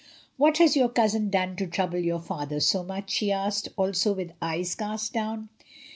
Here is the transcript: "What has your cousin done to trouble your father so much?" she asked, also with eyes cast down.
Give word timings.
"What 0.35 0.57
has 0.57 0.75
your 0.75 0.89
cousin 0.89 1.29
done 1.29 1.55
to 1.57 1.67
trouble 1.67 1.99
your 1.99 2.17
father 2.19 2.59
so 2.59 2.81
much?" 2.81 3.11
she 3.11 3.31
asked, 3.31 3.69
also 3.77 4.13
with 4.13 4.31
eyes 4.41 4.73
cast 4.73 5.13
down. 5.13 5.49